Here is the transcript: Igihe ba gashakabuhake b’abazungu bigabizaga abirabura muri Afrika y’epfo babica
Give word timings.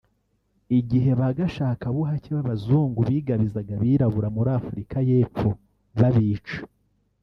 Igihe 0.79 1.11
ba 1.19 1.29
gashakabuhake 1.37 2.29
b’abazungu 2.35 2.99
bigabizaga 3.09 3.71
abirabura 3.77 4.27
muri 4.35 4.49
Afrika 4.59 4.95
y’epfo 5.09 5.49
babica 5.99 6.57